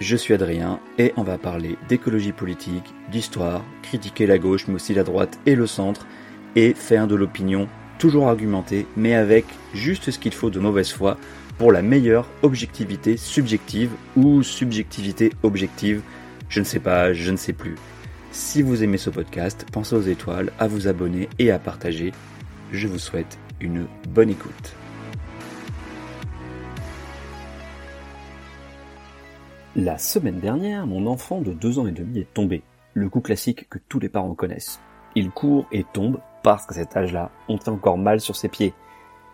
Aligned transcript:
Je 0.00 0.16
suis 0.16 0.32
Adrien 0.32 0.80
et 0.96 1.12
on 1.18 1.22
va 1.22 1.36
parler 1.36 1.76
d'écologie 1.90 2.32
politique, 2.32 2.94
d'histoire, 3.12 3.62
critiquer 3.82 4.26
la 4.26 4.38
gauche 4.38 4.66
mais 4.66 4.76
aussi 4.76 4.94
la 4.94 5.04
droite 5.04 5.38
et 5.44 5.54
le 5.54 5.66
centre 5.66 6.06
et 6.56 6.72
faire 6.72 7.06
de 7.06 7.14
l'opinion 7.14 7.68
toujours 7.98 8.28
argumentée 8.28 8.86
mais 8.96 9.14
avec 9.14 9.44
juste 9.74 10.10
ce 10.10 10.18
qu'il 10.18 10.32
faut 10.32 10.48
de 10.48 10.58
mauvaise 10.58 10.90
foi 10.90 11.18
pour 11.58 11.70
la 11.70 11.82
meilleure 11.82 12.26
objectivité 12.40 13.18
subjective 13.18 13.90
ou 14.16 14.42
subjectivité 14.42 15.34
objective, 15.42 16.00
je 16.48 16.60
ne 16.60 16.64
sais 16.64 16.80
pas, 16.80 17.12
je 17.12 17.30
ne 17.30 17.36
sais 17.36 17.52
plus. 17.52 17.74
Si 18.32 18.62
vous 18.62 18.82
aimez 18.82 18.96
ce 18.96 19.10
podcast, 19.10 19.66
pensez 19.70 19.94
aux 19.94 20.00
étoiles, 20.00 20.50
à 20.58 20.66
vous 20.66 20.88
abonner 20.88 21.28
et 21.38 21.50
à 21.50 21.58
partager. 21.58 22.12
Je 22.72 22.88
vous 22.88 22.98
souhaite 22.98 23.36
une 23.60 23.86
bonne 24.08 24.30
écoute. 24.30 24.74
La 29.76 29.98
semaine 29.98 30.40
dernière, 30.40 30.84
mon 30.84 31.06
enfant 31.06 31.40
de 31.40 31.52
deux 31.52 31.78
ans 31.78 31.86
et 31.86 31.92
demi 31.92 32.18
est 32.18 32.34
tombé. 32.34 32.64
Le 32.92 33.08
coup 33.08 33.20
classique 33.20 33.68
que 33.68 33.78
tous 33.88 34.00
les 34.00 34.08
parents 34.08 34.34
connaissent. 34.34 34.80
Il 35.14 35.30
court 35.30 35.64
et 35.70 35.84
tombe 35.84 36.18
parce 36.42 36.66
qu'à 36.66 36.74
cet 36.74 36.96
âge-là, 36.96 37.30
on 37.48 37.56
fait 37.56 37.70
encore 37.70 37.96
mal 37.96 38.20
sur 38.20 38.34
ses 38.34 38.48
pieds. 38.48 38.74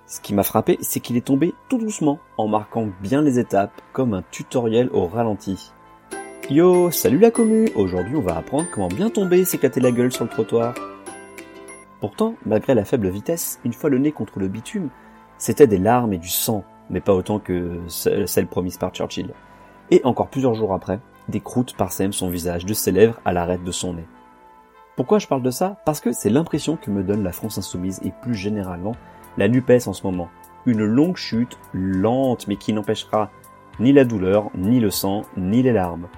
Ce 0.06 0.20
qui 0.20 0.34
m'a 0.34 0.42
frappé, 0.42 0.76
c'est 0.82 1.00
qu'il 1.00 1.16
est 1.16 1.24
tombé 1.24 1.54
tout 1.70 1.78
doucement, 1.78 2.18
en 2.36 2.48
marquant 2.48 2.90
bien 3.00 3.22
les 3.22 3.38
étapes, 3.38 3.80
comme 3.94 4.12
un 4.12 4.22
tutoriel 4.30 4.90
au 4.92 5.06
ralenti. 5.06 5.72
Yo, 6.50 6.90
salut 6.90 7.18
la 7.18 7.30
commu 7.30 7.70
Aujourd'hui 7.74 8.16
on 8.16 8.20
va 8.20 8.36
apprendre 8.36 8.66
comment 8.70 8.88
bien 8.88 9.08
tomber 9.08 9.38
et 9.38 9.44
s'éclater 9.46 9.80
la 9.80 9.90
gueule 9.90 10.12
sur 10.12 10.24
le 10.24 10.30
trottoir. 10.30 10.74
Pourtant, 11.98 12.34
malgré 12.44 12.74
la 12.74 12.84
faible 12.84 13.08
vitesse, 13.08 13.58
une 13.64 13.72
fois 13.72 13.88
le 13.88 13.96
nez 13.96 14.12
contre 14.12 14.38
le 14.38 14.48
bitume, 14.48 14.90
c'était 15.38 15.66
des 15.66 15.78
larmes 15.78 16.12
et 16.12 16.18
du 16.18 16.28
sang, 16.28 16.62
mais 16.90 17.00
pas 17.00 17.14
autant 17.14 17.38
que 17.38 17.80
celle 17.88 18.48
promise 18.48 18.76
par 18.76 18.90
Churchill 18.92 19.32
et 19.90 20.00
encore 20.04 20.28
plusieurs 20.28 20.54
jours 20.54 20.72
après, 20.72 21.00
des 21.28 21.40
croûtes 21.40 21.76
parsèment 21.76 22.12
son 22.12 22.28
visage 22.28 22.64
de 22.64 22.74
ses 22.74 22.92
lèvres 22.92 23.20
à 23.24 23.32
l'arête 23.32 23.64
de 23.64 23.72
son 23.72 23.94
nez. 23.94 24.06
Pourquoi 24.96 25.18
je 25.18 25.26
parle 25.26 25.42
de 25.42 25.50
ça? 25.50 25.76
Parce 25.84 26.00
que 26.00 26.12
c'est 26.12 26.30
l'impression 26.30 26.76
que 26.76 26.90
me 26.90 27.02
donne 27.02 27.22
la 27.22 27.32
France 27.32 27.58
insoumise 27.58 28.00
et 28.02 28.12
plus 28.22 28.34
généralement 28.34 28.96
la 29.36 29.48
NUPES 29.48 29.86
en 29.86 29.92
ce 29.92 30.06
moment. 30.06 30.28
Une 30.64 30.84
longue 30.84 31.16
chute, 31.16 31.58
lente 31.72 32.48
mais 32.48 32.56
qui 32.56 32.72
n'empêchera 32.72 33.30
ni 33.78 33.92
la 33.92 34.04
douleur, 34.04 34.50
ni 34.56 34.80
le 34.80 34.90
sang, 34.90 35.22
ni 35.36 35.62
les 35.62 35.72
larmes. 35.72 36.08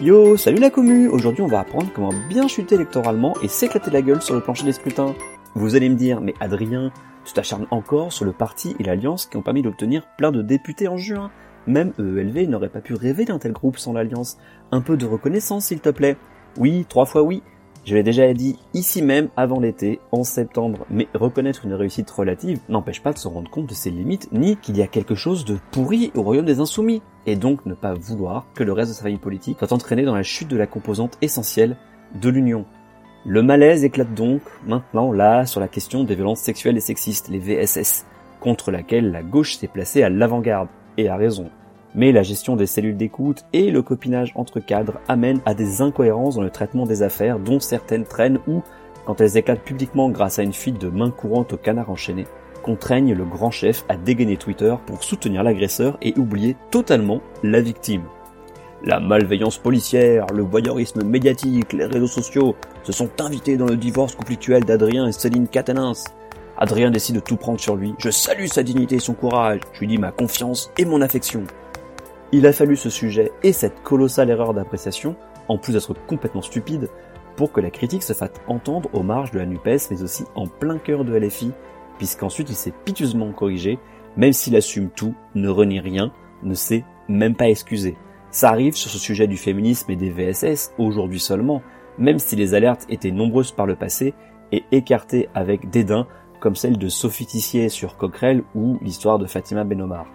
Yo, 0.00 0.36
salut 0.36 0.60
la 0.60 0.70
commu 0.70 1.08
Aujourd'hui 1.08 1.42
on 1.42 1.48
va 1.48 1.58
apprendre 1.58 1.88
comment 1.92 2.12
bien 2.28 2.46
chuter 2.46 2.76
électoralement 2.76 3.34
et 3.42 3.48
s'éclater 3.48 3.90
la 3.90 4.00
gueule 4.00 4.22
sur 4.22 4.36
le 4.36 4.40
plancher 4.40 4.64
des 4.64 4.72
scrutins. 4.72 5.14
Vous 5.56 5.74
allez 5.74 5.88
me 5.88 5.96
dire, 5.96 6.20
mais 6.20 6.34
Adrien, 6.38 6.92
tu 7.24 7.32
t'acharnes 7.32 7.66
encore 7.72 8.12
sur 8.12 8.24
le 8.24 8.32
parti 8.32 8.76
et 8.78 8.84
l'alliance 8.84 9.26
qui 9.26 9.36
ont 9.36 9.42
permis 9.42 9.62
d'obtenir 9.62 10.06
plein 10.16 10.30
de 10.30 10.40
députés 10.40 10.86
en 10.86 10.96
juin 10.96 11.32
même 11.68 11.92
EELV 11.98 12.48
n'aurait 12.48 12.68
pas 12.68 12.80
pu 12.80 12.94
rêver 12.94 13.24
d'un 13.24 13.38
tel 13.38 13.52
groupe 13.52 13.78
sans 13.78 13.92
l'Alliance. 13.92 14.38
Un 14.72 14.80
peu 14.80 14.96
de 14.96 15.06
reconnaissance, 15.06 15.66
s'il 15.66 15.80
te 15.80 15.90
plaît. 15.90 16.16
Oui, 16.56 16.86
trois 16.88 17.06
fois 17.06 17.22
oui. 17.22 17.42
Je 17.84 17.94
l'ai 17.94 18.02
déjà 18.02 18.30
dit 18.34 18.58
ici 18.74 19.00
même 19.00 19.28
avant 19.36 19.60
l'été, 19.60 20.00
en 20.12 20.22
septembre, 20.22 20.84
mais 20.90 21.08
reconnaître 21.14 21.64
une 21.64 21.72
réussite 21.72 22.10
relative 22.10 22.60
n'empêche 22.68 23.02
pas 23.02 23.14
de 23.14 23.18
se 23.18 23.28
rendre 23.28 23.50
compte 23.50 23.66
de 23.66 23.74
ses 23.74 23.90
limites, 23.90 24.28
ni 24.30 24.56
qu'il 24.56 24.76
y 24.76 24.82
a 24.82 24.86
quelque 24.86 25.14
chose 25.14 25.46
de 25.46 25.56
pourri 25.70 26.12
au 26.14 26.22
royaume 26.22 26.44
des 26.44 26.60
insoumis, 26.60 27.00
et 27.24 27.36
donc 27.36 27.64
ne 27.64 27.72
pas 27.72 27.94
vouloir 27.94 28.46
que 28.54 28.64
le 28.64 28.72
reste 28.72 28.90
de 28.90 28.96
sa 28.96 29.04
famille 29.04 29.18
politique 29.18 29.58
soit 29.58 29.72
entraîné 29.72 30.02
dans 30.02 30.14
la 30.14 30.22
chute 30.22 30.48
de 30.48 30.56
la 30.58 30.66
composante 30.66 31.16
essentielle 31.22 31.76
de 32.20 32.28
l'Union. 32.28 32.66
Le 33.24 33.42
malaise 33.42 33.84
éclate 33.84 34.12
donc 34.14 34.42
maintenant 34.66 35.10
là 35.10 35.46
sur 35.46 35.60
la 35.60 35.68
question 35.68 36.04
des 36.04 36.14
violences 36.14 36.40
sexuelles 36.40 36.76
et 36.76 36.80
sexistes, 36.80 37.28
les 37.28 37.38
VSS, 37.38 38.04
contre 38.40 38.70
laquelle 38.70 39.10
la 39.10 39.22
gauche 39.22 39.56
s'est 39.56 39.66
placée 39.66 40.02
à 40.02 40.10
l'avant-garde, 40.10 40.68
et 40.98 41.08
a 41.08 41.16
raison. 41.16 41.48
Mais 41.94 42.12
la 42.12 42.22
gestion 42.22 42.54
des 42.54 42.66
cellules 42.66 42.98
d'écoute 42.98 43.46
et 43.54 43.70
le 43.70 43.80
copinage 43.80 44.32
entre 44.34 44.60
cadres 44.60 45.00
amènent 45.08 45.40
à 45.46 45.54
des 45.54 45.80
incohérences 45.80 46.34
dans 46.34 46.42
le 46.42 46.50
traitement 46.50 46.84
des 46.84 47.02
affaires 47.02 47.38
dont 47.38 47.60
certaines 47.60 48.04
traînent 48.04 48.40
ou, 48.46 48.62
quand 49.06 49.22
elles 49.22 49.38
éclatent 49.38 49.62
publiquement 49.62 50.10
grâce 50.10 50.38
à 50.38 50.42
une 50.42 50.52
fuite 50.52 50.78
de 50.78 50.90
main 50.90 51.10
courante 51.10 51.54
au 51.54 51.56
canard 51.56 51.90
enchaîné, 51.90 52.26
contraignent 52.62 53.14
le 53.14 53.24
grand 53.24 53.50
chef 53.50 53.86
à 53.88 53.96
dégainer 53.96 54.36
Twitter 54.36 54.74
pour 54.84 55.02
soutenir 55.02 55.42
l'agresseur 55.42 55.96
et 56.02 56.12
oublier 56.18 56.56
totalement 56.70 57.22
la 57.42 57.62
victime. 57.62 58.02
La 58.84 59.00
malveillance 59.00 59.58
policière, 59.58 60.26
le 60.32 60.42
voyeurisme 60.42 61.02
médiatique, 61.02 61.72
les 61.72 61.86
réseaux 61.86 62.06
sociaux 62.06 62.54
se 62.84 62.92
sont 62.92 63.10
invités 63.20 63.56
dans 63.56 63.66
le 63.66 63.76
divorce 63.76 64.14
conflictuel 64.14 64.64
d'Adrien 64.64 65.08
et 65.08 65.12
Céline 65.12 65.48
Catanins. 65.48 65.94
Adrien 66.60 66.90
décide 66.90 67.14
de 67.14 67.20
tout 67.20 67.36
prendre 67.36 67.60
sur 67.60 67.76
lui. 67.76 67.94
Je 67.98 68.10
salue 68.10 68.46
sa 68.46 68.64
dignité 68.64 68.96
et 68.96 69.00
son 69.00 69.14
courage. 69.14 69.60
Je 69.72 69.80
lui 69.80 69.86
dis 69.86 69.98
ma 69.98 70.10
confiance 70.10 70.72
et 70.76 70.84
mon 70.84 71.00
affection. 71.00 71.44
Il 72.32 72.46
a 72.46 72.52
fallu 72.52 72.76
ce 72.76 72.90
sujet 72.90 73.30
et 73.44 73.52
cette 73.52 73.82
colossale 73.84 74.28
erreur 74.28 74.52
d'appréciation, 74.52 75.14
en 75.46 75.56
plus 75.56 75.74
d'être 75.74 75.94
complètement 76.06 76.42
stupide, 76.42 76.90
pour 77.36 77.52
que 77.52 77.60
la 77.60 77.70
critique 77.70 78.02
se 78.02 78.12
fasse 78.12 78.32
entendre 78.48 78.90
aux 78.92 79.04
marges 79.04 79.30
de 79.30 79.38
la 79.38 79.46
NUPES, 79.46 79.90
mais 79.90 80.02
aussi 80.02 80.24
en 80.34 80.48
plein 80.48 80.78
cœur 80.78 81.04
de 81.04 81.16
LFI, 81.16 81.52
puisqu'ensuite 81.96 82.50
il 82.50 82.56
s'est 82.56 82.74
piteusement 82.84 83.30
corrigé, 83.30 83.78
même 84.16 84.32
s'il 84.32 84.56
assume 84.56 84.90
tout, 84.90 85.14
ne 85.36 85.48
renie 85.48 85.80
rien, 85.80 86.12
ne 86.42 86.54
s'est 86.54 86.84
même 87.08 87.36
pas 87.36 87.48
excusé. 87.48 87.96
Ça 88.32 88.50
arrive 88.50 88.74
sur 88.74 88.90
ce 88.90 88.98
sujet 88.98 89.28
du 89.28 89.36
féminisme 89.36 89.90
et 89.92 89.96
des 89.96 90.10
VSS, 90.10 90.72
aujourd'hui 90.76 91.20
seulement, 91.20 91.62
même 91.98 92.18
si 92.18 92.34
les 92.34 92.54
alertes 92.54 92.84
étaient 92.88 93.12
nombreuses 93.12 93.52
par 93.52 93.66
le 93.66 93.76
passé 93.76 94.12
et 94.50 94.64
écartées 94.72 95.28
avec 95.34 95.70
dédain, 95.70 96.06
comme 96.40 96.56
celle 96.56 96.78
de 96.78 96.88
Sophie 96.88 97.26
Tissier 97.26 97.68
sur 97.68 97.96
Coquerel 97.96 98.42
ou 98.54 98.78
l'histoire 98.82 99.18
de 99.18 99.26
Fatima 99.26 99.64
Benomar. 99.64 100.06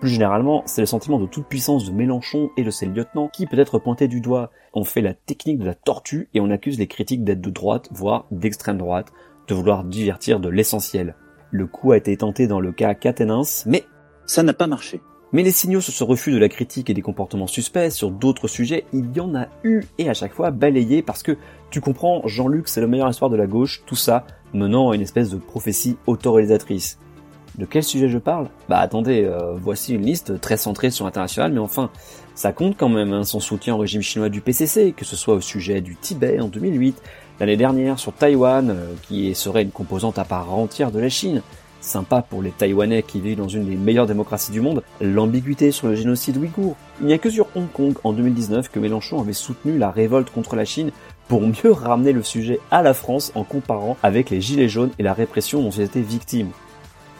Plus 0.00 0.08
généralement, 0.08 0.62
c'est 0.64 0.80
le 0.80 0.86
sentiment 0.86 1.20
de 1.20 1.26
toute 1.26 1.46
puissance 1.46 1.84
de 1.84 1.92
Mélenchon 1.92 2.50
et 2.56 2.64
de 2.64 2.70
ses 2.70 2.86
lieutenants 2.86 3.28
qui 3.28 3.46
peut 3.46 3.58
être 3.58 3.78
pointé 3.78 4.08
du 4.08 4.22
doigt. 4.22 4.50
On 4.72 4.84
fait 4.84 5.02
la 5.02 5.12
technique 5.12 5.58
de 5.58 5.66
la 5.66 5.74
tortue 5.74 6.30
et 6.32 6.40
on 6.40 6.50
accuse 6.50 6.78
les 6.78 6.86
critiques 6.86 7.22
d'être 7.22 7.42
de 7.42 7.50
droite, 7.50 7.88
voire 7.92 8.26
d'extrême 8.30 8.78
droite, 8.78 9.12
de 9.46 9.54
vouloir 9.54 9.84
divertir 9.84 10.40
de 10.40 10.48
l'essentiel. 10.48 11.16
Le 11.50 11.66
coup 11.66 11.92
a 11.92 11.98
été 11.98 12.16
tenté 12.16 12.46
dans 12.46 12.60
le 12.60 12.72
cas 12.72 12.94
Catenins, 12.94 13.42
mais 13.66 13.84
ça 14.24 14.42
n'a 14.42 14.54
pas 14.54 14.66
marché. 14.66 15.02
Mais 15.32 15.42
les 15.42 15.50
signaux 15.50 15.80
sur 15.80 15.92
ce 15.92 16.02
refus 16.02 16.32
de 16.32 16.38
la 16.38 16.48
critique 16.48 16.90
et 16.90 16.94
des 16.94 17.02
comportements 17.02 17.46
suspects 17.46 17.90
sur 17.90 18.10
d'autres 18.10 18.48
sujets, 18.48 18.86
il 18.92 19.14
y 19.14 19.20
en 19.20 19.34
a 19.34 19.46
eu 19.62 19.82
et 19.98 20.08
à 20.08 20.14
chaque 20.14 20.32
fois 20.32 20.50
balayé 20.50 21.02
parce 21.02 21.22
que 21.22 21.36
tu 21.70 21.80
comprends, 21.80 22.22
Jean-Luc 22.26 22.68
c'est 22.68 22.80
le 22.80 22.88
meilleur 22.88 23.08
espoir 23.08 23.30
de 23.30 23.36
la 23.36 23.46
gauche, 23.46 23.82
tout 23.86 23.96
ça 23.96 24.26
menant 24.54 24.90
à 24.90 24.94
une 24.94 25.02
espèce 25.02 25.30
de 25.30 25.36
prophétie 25.36 25.96
autoréalisatrice. 26.06 26.98
De 27.58 27.66
quel 27.66 27.82
sujet 27.82 28.08
je 28.08 28.18
parle? 28.18 28.48
Bah 28.68 28.78
attendez, 28.78 29.24
euh, 29.24 29.54
voici 29.56 29.94
une 29.94 30.06
liste 30.06 30.40
très 30.40 30.56
centrée 30.56 30.90
sur 30.90 31.04
l'international, 31.04 31.52
mais 31.52 31.58
enfin, 31.58 31.90
ça 32.34 32.52
compte 32.52 32.76
quand 32.76 32.88
même 32.88 33.12
hein, 33.12 33.24
son 33.24 33.40
soutien 33.40 33.74
au 33.74 33.78
régime 33.78 34.02
chinois 34.02 34.28
du 34.28 34.40
PCC, 34.40 34.92
que 34.96 35.04
ce 35.04 35.16
soit 35.16 35.34
au 35.34 35.40
sujet 35.40 35.80
du 35.80 35.96
Tibet 35.96 36.40
en 36.40 36.48
2008, 36.48 37.02
l'année 37.40 37.56
dernière 37.56 37.98
sur 37.98 38.12
Taïwan, 38.12 38.70
euh, 38.70 38.92
qui 39.08 39.34
serait 39.34 39.62
une 39.62 39.72
composante 39.72 40.18
à 40.18 40.24
part 40.24 40.52
entière 40.54 40.92
de 40.92 41.00
la 41.00 41.08
Chine. 41.08 41.42
Sympa 41.80 42.22
pour 42.22 42.42
les 42.42 42.50
Taïwanais 42.50 43.02
qui 43.02 43.20
vivent 43.20 43.38
dans 43.38 43.48
une 43.48 43.64
des 43.64 43.76
meilleures 43.76 44.06
démocraties 44.06 44.52
du 44.52 44.60
monde, 44.60 44.82
l'ambiguïté 45.00 45.72
sur 45.72 45.88
le 45.88 45.94
génocide 45.94 46.36
ouïghour. 46.36 46.76
Il 47.00 47.06
n'y 47.06 47.14
a 47.14 47.18
que 47.18 47.30
sur 47.30 47.46
Hong 47.54 47.70
Kong 47.72 47.94
en 48.04 48.12
2019 48.12 48.70
que 48.70 48.78
Mélenchon 48.78 49.20
avait 49.20 49.32
soutenu 49.32 49.78
la 49.78 49.90
révolte 49.90 50.30
contre 50.30 50.56
la 50.56 50.66
Chine 50.66 50.92
pour 51.30 51.42
mieux 51.42 51.70
ramener 51.70 52.10
le 52.10 52.24
sujet 52.24 52.58
à 52.72 52.82
la 52.82 52.92
France 52.92 53.30
en 53.36 53.44
comparant 53.44 53.96
avec 54.02 54.30
les 54.30 54.40
Gilets 54.40 54.68
jaunes 54.68 54.90
et 54.98 55.04
la 55.04 55.12
répression 55.12 55.62
dont 55.62 55.70
ils 55.70 55.82
étaient 55.82 56.00
victimes. 56.00 56.50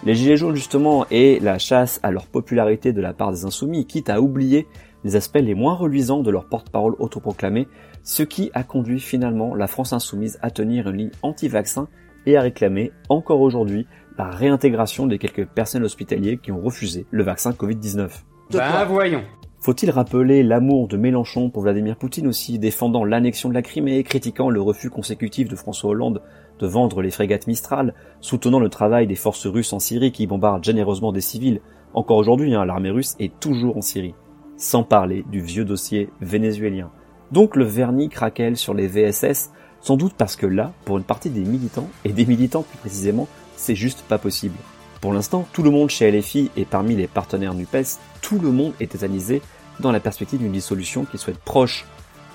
Les 0.02 0.16
Gilets 0.16 0.36
jaunes 0.36 0.56
justement 0.56 1.06
et 1.12 1.38
la 1.38 1.60
chasse 1.60 2.00
à 2.02 2.10
leur 2.10 2.26
popularité 2.26 2.92
de 2.92 3.00
la 3.00 3.12
part 3.12 3.30
des 3.30 3.44
insoumis, 3.44 3.86
quitte 3.86 4.10
à 4.10 4.20
oublier 4.20 4.66
les 5.04 5.14
aspects 5.14 5.38
les 5.40 5.54
moins 5.54 5.74
reluisants 5.74 6.24
de 6.24 6.30
leur 6.32 6.46
porte-parole 6.46 6.96
autoproclamé, 6.98 7.68
ce 8.02 8.24
qui 8.24 8.50
a 8.52 8.64
conduit 8.64 8.98
finalement 8.98 9.54
la 9.54 9.68
France 9.68 9.92
insoumise 9.92 10.40
à 10.42 10.50
tenir 10.50 10.88
une 10.88 10.96
ligne 10.96 11.10
anti-vaccin 11.22 11.86
et 12.26 12.36
à 12.36 12.40
réclamer 12.40 12.90
encore 13.10 13.40
aujourd'hui 13.40 13.86
la 14.18 14.28
réintégration 14.28 15.06
des 15.06 15.18
quelques 15.18 15.46
personnels 15.46 15.86
hospitaliers 15.86 16.38
qui 16.38 16.50
ont 16.50 16.60
refusé 16.60 17.06
le 17.12 17.22
vaccin 17.22 17.52
Covid-19. 17.52 18.10
Bah 18.50 18.84
voyons. 18.86 19.22
Faut-il 19.62 19.90
rappeler 19.90 20.42
l'amour 20.42 20.88
de 20.88 20.96
Mélenchon 20.96 21.50
pour 21.50 21.60
Vladimir 21.60 21.96
Poutine 21.96 22.26
aussi, 22.26 22.58
défendant 22.58 23.04
l'annexion 23.04 23.50
de 23.50 23.54
la 23.54 23.60
Crimée, 23.60 24.02
critiquant 24.02 24.48
le 24.48 24.62
refus 24.62 24.88
consécutif 24.88 25.50
de 25.50 25.56
François 25.56 25.90
Hollande 25.90 26.22
de 26.60 26.66
vendre 26.66 27.02
les 27.02 27.10
frégates 27.10 27.46
Mistral, 27.46 27.92
soutenant 28.22 28.58
le 28.58 28.70
travail 28.70 29.06
des 29.06 29.16
forces 29.16 29.46
russes 29.46 29.74
en 29.74 29.78
Syrie 29.78 30.12
qui 30.12 30.26
bombardent 30.26 30.64
généreusement 30.64 31.12
des 31.12 31.20
civils? 31.20 31.60
Encore 31.92 32.16
aujourd'hui, 32.16 32.54
hein, 32.54 32.64
l'armée 32.64 32.88
russe 32.88 33.16
est 33.18 33.38
toujours 33.38 33.76
en 33.76 33.82
Syrie. 33.82 34.14
sans 34.56 34.82
parler 34.82 35.24
du 35.30 35.40
vieux 35.40 35.64
dossier 35.64 36.10
vénézuélien. 36.20 36.90
Donc 37.32 37.56
le 37.56 37.64
vernis 37.64 38.08
craquelle 38.08 38.56
sur 38.56 38.74
les 38.74 38.86
VSS, 38.86 39.52
sans 39.80 39.96
doute 39.96 40.14
parce 40.16 40.36
que 40.36 40.46
là, 40.46 40.72
pour 40.84 40.98
une 40.98 41.04
partie 41.04 41.30
des 41.30 41.44
militants, 41.44 41.88
et 42.04 42.12
des 42.12 42.26
militants 42.26 42.62
plus 42.62 42.78
précisément, 42.78 43.26
c'est 43.56 43.74
juste 43.74 44.02
pas 44.02 44.18
possible. 44.18 44.56
Pour 45.00 45.14
l'instant, 45.14 45.48
tout 45.52 45.62
le 45.62 45.70
monde 45.70 45.88
chez 45.88 46.10
LFI 46.10 46.50
et 46.56 46.66
parmi 46.66 46.94
les 46.94 47.06
partenaires 47.06 47.54
NUPES, 47.54 47.98
tout 48.20 48.38
le 48.38 48.52
monde 48.52 48.74
est 48.80 48.92
tétanisé 48.92 49.40
dans 49.80 49.92
la 49.92 50.00
perspective 50.00 50.40
d'une 50.40 50.52
dissolution 50.52 51.06
qui 51.06 51.16
soit 51.16 51.38
proche 51.38 51.86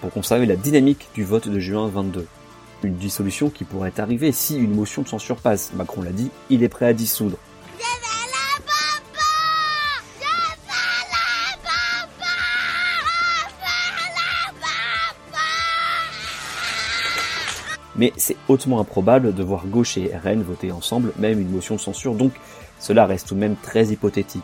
pour 0.01 0.11
conserver 0.11 0.47
la 0.47 0.55
dynamique 0.55 1.07
du 1.13 1.23
vote 1.23 1.47
de 1.47 1.59
juin 1.59 1.87
22. 1.87 2.25
Une 2.83 2.95
dissolution 2.95 3.51
qui 3.51 3.65
pourrait 3.65 3.99
arriver 3.99 4.31
si 4.31 4.57
une 4.57 4.73
motion 4.73 5.03
de 5.03 5.07
censure 5.07 5.37
passe. 5.37 5.73
Macron 5.75 6.01
l'a 6.01 6.11
dit, 6.11 6.31
il 6.49 6.63
est 6.63 6.69
prêt 6.69 6.87
à 6.87 6.93
dissoudre. 6.93 7.37
Mais 17.95 18.13
c'est 18.17 18.37
hautement 18.47 18.79
improbable 18.79 19.33
de 19.33 19.43
voir 19.43 19.65
gauche 19.67 19.97
et 19.97 20.11
RN 20.15 20.41
voter 20.41 20.71
ensemble 20.71 21.11
même 21.17 21.39
une 21.39 21.49
motion 21.49 21.75
de 21.75 21.81
censure, 21.81 22.15
donc 22.15 22.33
cela 22.79 23.05
reste 23.05 23.27
tout 23.27 23.35
de 23.35 23.39
même 23.39 23.55
très 23.55 23.87
hypothétique. 23.87 24.43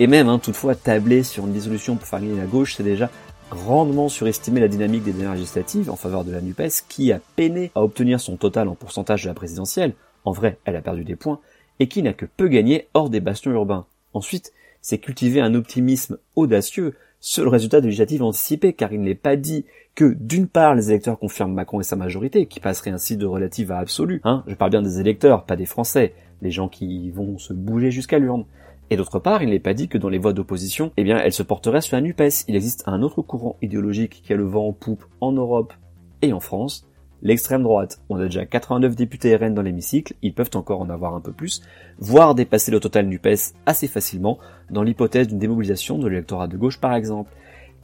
Et 0.00 0.06
même, 0.06 0.28
hein, 0.28 0.38
toutefois, 0.38 0.74
tabler 0.74 1.22
sur 1.22 1.46
une 1.46 1.52
dissolution 1.52 1.96
pour 1.96 2.06
faire 2.06 2.20
gagner 2.20 2.36
la 2.36 2.46
gauche, 2.46 2.76
c'est 2.76 2.84
déjà 2.84 3.10
grandement 3.50 4.08
surestimer 4.08 4.60
la 4.60 4.68
dynamique 4.68 5.02
des 5.02 5.12
dernières 5.12 5.34
législatives 5.34 5.90
en 5.90 5.96
faveur 5.96 6.24
de 6.24 6.30
la 6.30 6.40
NUPES, 6.40 6.84
qui 6.88 7.12
a 7.12 7.20
peiné 7.36 7.72
à 7.74 7.82
obtenir 7.82 8.20
son 8.20 8.36
total 8.36 8.68
en 8.68 8.74
pourcentage 8.74 9.24
de 9.24 9.28
la 9.28 9.34
présidentielle, 9.34 9.94
en 10.24 10.32
vrai, 10.32 10.58
elle 10.64 10.76
a 10.76 10.82
perdu 10.82 11.04
des 11.04 11.16
points, 11.16 11.40
et 11.80 11.88
qui 11.88 12.02
n'a 12.02 12.12
que 12.12 12.26
peu 12.26 12.48
gagné 12.48 12.88
hors 12.94 13.10
des 13.10 13.20
bastions 13.20 13.50
urbains. 13.50 13.86
Ensuite, 14.12 14.52
c'est 14.82 14.98
cultiver 14.98 15.40
un 15.40 15.54
optimisme 15.54 16.18
audacieux 16.36 16.94
sur 17.20 17.44
le 17.44 17.50
résultat 17.50 17.80
de 17.80 17.86
législatives 17.86 18.22
anticipées, 18.22 18.72
car 18.72 18.92
il 18.92 19.00
n'est 19.00 19.14
pas 19.14 19.36
dit 19.36 19.64
que, 19.94 20.14
d'une 20.18 20.46
part, 20.46 20.74
les 20.74 20.90
électeurs 20.90 21.18
confirment 21.18 21.54
Macron 21.54 21.80
et 21.80 21.84
sa 21.84 21.96
majorité, 21.96 22.46
qui 22.46 22.60
passerait 22.60 22.90
ainsi 22.90 23.16
de 23.16 23.26
relative 23.26 23.72
à 23.72 23.78
absolue, 23.78 24.20
hein, 24.24 24.44
je 24.46 24.54
parle 24.54 24.70
bien 24.70 24.82
des 24.82 25.00
électeurs, 25.00 25.44
pas 25.44 25.56
des 25.56 25.66
Français, 25.66 26.14
les 26.42 26.50
gens 26.50 26.68
qui 26.68 27.10
vont 27.10 27.38
se 27.38 27.52
bouger 27.52 27.90
jusqu'à 27.90 28.18
l'urne. 28.18 28.44
Et 28.90 28.96
d'autre 28.96 29.18
part, 29.18 29.42
il 29.42 29.50
n'est 29.50 29.58
pas 29.58 29.74
dit 29.74 29.88
que 29.88 29.98
dans 29.98 30.08
les 30.08 30.18
voix 30.18 30.32
d'opposition, 30.32 30.92
eh 30.96 31.04
bien, 31.04 31.18
elle 31.18 31.32
se 31.32 31.42
porterait 31.42 31.82
sur 31.82 31.96
la 31.96 32.00
NUPES. 32.00 32.44
Il 32.48 32.56
existe 32.56 32.84
un 32.86 33.02
autre 33.02 33.20
courant 33.22 33.56
idéologique 33.60 34.22
qui 34.22 34.32
a 34.32 34.36
le 34.36 34.44
vent 34.44 34.68
en 34.68 34.72
poupe 34.72 35.04
en 35.20 35.32
Europe 35.32 35.74
et 36.22 36.32
en 36.32 36.40
France, 36.40 36.87
l'extrême 37.22 37.62
droite. 37.62 38.00
On 38.08 38.16
a 38.16 38.24
déjà 38.24 38.46
89 38.46 38.96
députés 38.96 39.34
RN 39.36 39.54
dans 39.54 39.62
l'hémicycle, 39.62 40.14
ils 40.22 40.34
peuvent 40.34 40.50
encore 40.54 40.80
en 40.80 40.90
avoir 40.90 41.14
un 41.14 41.20
peu 41.20 41.32
plus, 41.32 41.62
voire 41.98 42.34
dépasser 42.34 42.70
le 42.70 42.80
total 42.80 43.06
NUPES 43.06 43.54
assez 43.66 43.88
facilement, 43.88 44.38
dans 44.70 44.82
l'hypothèse 44.82 45.28
d'une 45.28 45.38
démobilisation 45.38 45.98
de 45.98 46.08
l'électorat 46.08 46.48
de 46.48 46.56
gauche 46.56 46.80
par 46.80 46.94
exemple. 46.94 47.30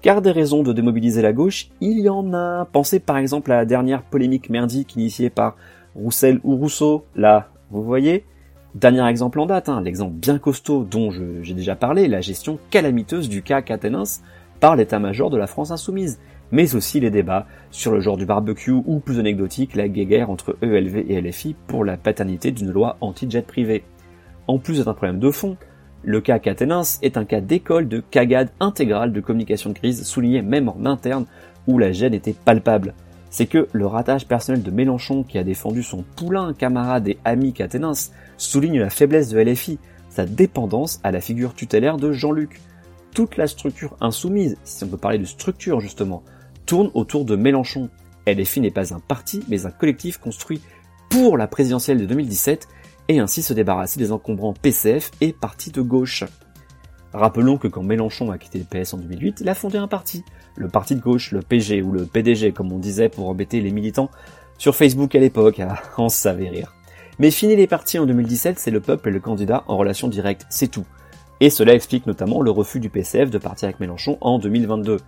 Car 0.02 0.20
des 0.20 0.32
raisons 0.32 0.62
de 0.62 0.72
démobiliser 0.72 1.22
la 1.22 1.32
gauche, 1.32 1.68
il 1.80 2.00
y 2.00 2.10
en 2.10 2.34
a. 2.34 2.66
Pensez 2.70 3.00
par 3.00 3.16
exemple 3.16 3.50
à 3.52 3.56
la 3.56 3.64
dernière 3.64 4.02
polémique 4.02 4.50
merdique 4.50 4.96
initiée 4.96 5.30
par 5.30 5.56
Roussel 5.94 6.40
ou 6.44 6.56
Rousseau, 6.56 7.06
là, 7.14 7.48
vous 7.70 7.82
voyez 7.82 8.24
Dernier 8.74 9.06
exemple 9.06 9.38
en 9.38 9.46
date, 9.46 9.68
hein, 9.68 9.80
l'exemple 9.80 10.14
bien 10.14 10.38
costaud 10.38 10.82
dont 10.82 11.10
j'ai 11.10 11.54
déjà 11.54 11.76
parlé, 11.76 12.08
la 12.08 12.20
gestion 12.20 12.58
calamiteuse 12.70 13.28
du 13.28 13.42
cas 13.42 13.62
Catenins 13.62 14.20
par 14.58 14.74
l'état-major 14.74 15.30
de 15.30 15.36
la 15.36 15.46
France 15.46 15.70
insoumise, 15.70 16.18
mais 16.52 16.74
aussi 16.74 17.00
les 17.00 17.10
débats 17.10 17.46
sur 17.70 17.92
le 17.92 18.00
genre 18.00 18.16
du 18.16 18.26
barbecue 18.26 18.70
ou 18.70 19.00
plus 19.00 19.18
anecdotique 19.18 19.74
la 19.74 19.88
guéguerre 19.88 20.30
entre 20.30 20.56
ELV 20.62 21.04
et 21.08 21.20
LFI 21.20 21.56
pour 21.66 21.84
la 21.84 21.96
paternité 21.96 22.50
d'une 22.50 22.70
loi 22.70 22.96
anti-jet 23.00 23.46
privé. 23.46 23.84
En 24.46 24.58
plus 24.58 24.84
d'un 24.84 24.94
problème 24.94 25.20
de 25.20 25.30
fond, 25.30 25.56
le 26.02 26.20
cas 26.20 26.38
Catenins 26.38 26.98
est 27.02 27.16
un 27.16 27.24
cas 27.24 27.40
d'école 27.40 27.88
de 27.88 28.00
cagade 28.00 28.50
intégrale 28.60 29.12
de 29.12 29.20
communication 29.20 29.70
de 29.70 29.78
crise 29.78 30.04
souligné 30.04 30.42
même 30.42 30.68
en 30.68 30.84
interne 30.84 31.26
où 31.66 31.78
la 31.78 31.92
gêne 31.92 32.14
était 32.14 32.34
palpable 32.34 32.94
c'est 33.34 33.46
que 33.46 33.66
le 33.72 33.88
ratage 33.88 34.28
personnel 34.28 34.62
de 34.62 34.70
Mélenchon 34.70 35.24
qui 35.24 35.38
a 35.38 35.42
défendu 35.42 35.82
son 35.82 36.04
poulain 36.14 36.54
camarade 36.54 37.08
et 37.08 37.18
ami 37.24 37.52
Caténins 37.52 38.12
souligne 38.36 38.78
la 38.78 38.90
faiblesse 38.90 39.28
de 39.28 39.40
LFI, 39.40 39.80
sa 40.08 40.24
dépendance 40.24 41.00
à 41.02 41.10
la 41.10 41.20
figure 41.20 41.52
tutélaire 41.52 41.96
de 41.96 42.12
Jean-Luc. 42.12 42.60
Toute 43.12 43.36
la 43.36 43.48
structure 43.48 43.96
insoumise, 44.00 44.56
si 44.62 44.84
on 44.84 44.86
peut 44.86 44.96
parler 44.96 45.18
de 45.18 45.24
structure 45.24 45.80
justement, 45.80 46.22
tourne 46.66 46.90
autour 46.94 47.24
de 47.24 47.36
Mélenchon. 47.36 47.88
LFI 48.26 48.60
n'est 48.60 48.70
pas 48.70 48.94
un 48.94 49.00
parti, 49.00 49.42
mais 49.48 49.66
un 49.66 49.70
collectif 49.70 50.18
construit 50.18 50.60
pour 51.10 51.36
la 51.36 51.46
présidentielle 51.46 51.98
de 51.98 52.06
2017 52.06 52.68
et 53.08 53.18
ainsi 53.18 53.42
se 53.42 53.52
débarrasser 53.52 53.98
des 53.98 54.12
encombrants 54.12 54.54
PCF 54.54 55.10
et 55.20 55.32
partis 55.32 55.70
de 55.70 55.82
gauche. 55.82 56.24
Rappelons 57.12 57.58
que 57.58 57.68
quand 57.68 57.82
Mélenchon 57.82 58.30
a 58.30 58.38
quitté 58.38 58.58
le 58.58 58.64
PS 58.64 58.94
en 58.94 58.98
2008, 58.98 59.40
il 59.40 59.48
a 59.48 59.54
fondé 59.54 59.78
un 59.78 59.86
parti, 59.86 60.24
le 60.56 60.68
parti 60.68 60.96
de 60.96 61.00
gauche, 61.00 61.30
le 61.30 61.42
PG 61.42 61.82
ou 61.82 61.92
le 61.92 62.06
PDG 62.06 62.52
comme 62.52 62.72
on 62.72 62.78
disait 62.78 63.08
pour 63.08 63.28
embêter 63.28 63.60
les 63.60 63.70
militants 63.70 64.10
sur 64.58 64.74
Facebook 64.74 65.14
à 65.14 65.18
l'époque, 65.18 65.60
on 65.98 66.08
savait 66.08 66.48
rire. 66.48 66.74
Mais 67.18 67.30
fini 67.30 67.54
les 67.54 67.66
partis 67.66 67.98
en 67.98 68.06
2017, 68.06 68.58
c'est 68.58 68.70
le 68.70 68.80
peuple 68.80 69.08
et 69.08 69.12
le 69.12 69.20
candidat 69.20 69.62
en 69.68 69.76
relation 69.76 70.08
directe, 70.08 70.46
c'est 70.50 70.68
tout. 70.68 70.86
Et 71.40 71.50
cela 71.50 71.74
explique 71.74 72.06
notamment 72.06 72.40
le 72.40 72.50
refus 72.50 72.80
du 72.80 72.90
PCF 72.90 73.30
de 73.30 73.38
partir 73.38 73.66
avec 73.66 73.80
Mélenchon 73.80 74.18
en 74.20 74.38
2022. 74.38 74.98